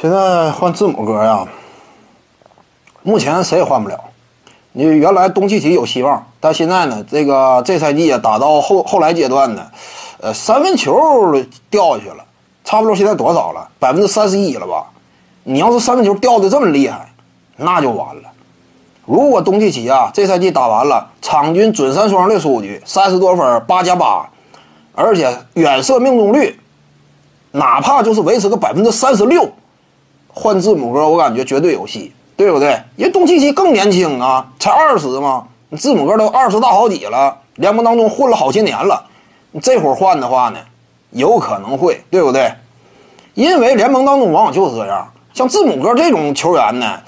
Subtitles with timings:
[0.00, 1.46] 现在换字母哥呀，
[3.02, 4.00] 目前谁也换不了。
[4.72, 9.66] 你原来东契奇有希望，但现在呢，这个这赛季啊，打到后后来阶段呢，
[10.22, 10.96] 呃，三分球
[11.68, 12.24] 掉下去了，
[12.64, 13.68] 差不多现在多少了？
[13.78, 14.86] 百分之三十一了吧？
[15.44, 17.12] 你要是三分球掉的这么厉害，
[17.58, 18.22] 那就完了。
[19.04, 24.30] 如果东契奇啊这赛季打完了，场均准三双的数据，三十多分，八加八，
[24.94, 26.58] 而且远射命中率，
[27.50, 29.46] 哪怕就是维持个百分之三十六，
[30.32, 32.12] 换字母哥我感觉绝对有戏。
[32.40, 32.80] 对不对？
[32.96, 35.44] 因为东契奇更年轻啊，才二十嘛，
[35.76, 39.04] 字母哥都二十大好几了，联盟当中混了好些年了，
[39.50, 40.58] 你这会儿换的话呢，
[41.10, 42.50] 有可能会，对不对？
[43.34, 47.00] 因为联盟当中往往就是这样，像字母哥这种球员呢，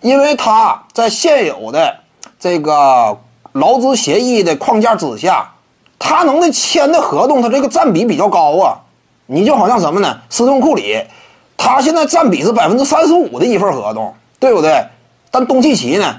[0.00, 1.98] 因为他在现有的
[2.40, 3.16] 这个
[3.52, 5.48] 劳资协议的框架之下，
[5.96, 8.80] 他能的签的合同，他这个占比比较高啊。
[9.26, 10.18] 你就好像什么呢？
[10.28, 11.00] 斯通库里，
[11.64, 14.14] 他现在占比是百分之三十五的一份合同。
[14.40, 14.84] 对不对？
[15.30, 16.16] 但东契奇呢？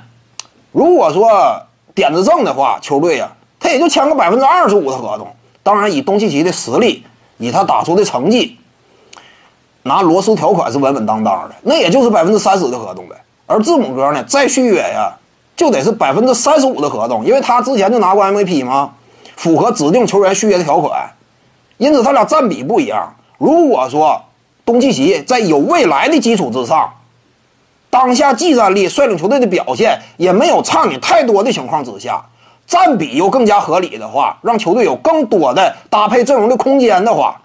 [0.71, 1.61] 如果说
[1.93, 5.27] 点子正的话，球队呀，他也就签个百分之二十五的合同。
[5.61, 7.03] 当然，以东契奇的实力，
[7.37, 8.57] 以他打出的成绩，
[9.81, 13.15] 拿罗斯条款是稳稳当当的，那也就是百分之三十的合同呗。
[13.45, 15.11] 而字母哥呢，再续约呀，
[15.57, 18.93] 就得是百分之三十五的合同，因为他之前就拿过 MVP 吗，
[19.35, 21.11] 符合指定球员续约的条款。
[21.75, 23.13] 因此，他俩占比不一样。
[23.37, 24.21] 如果说
[24.65, 26.93] 东契奇在有未来的基础之上，
[27.89, 32.23] 当下技战力率领球队的表现也没有差你太多的情况之下，
[32.65, 37.41] 占比又更加合理的话，让球队有更多的搭配阵容的空间的话，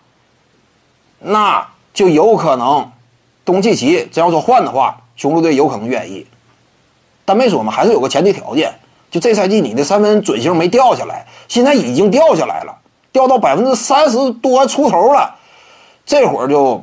[1.19, 2.91] 那就有可能，
[3.45, 6.27] 东契奇真要说换的话，雄鹿队有可能愿意。
[7.25, 8.73] 但没说嘛，还是有个前提条件，
[9.11, 12.75] 就这赛季你的三分准星没掉下来，现在已经掉下来了，
[13.11, 15.35] 掉到百分之三十多出头了，
[16.07, 16.83] 这会儿就